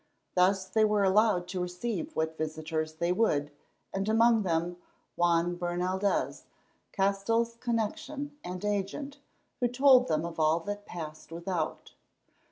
[0.33, 3.51] Thus they were allowed to receive what visitors they would,
[3.93, 4.77] and among them
[5.15, 6.45] Juan Bernaldez,
[6.91, 9.19] Castell's connection and agent,
[9.59, 11.93] who told them of all that passed without.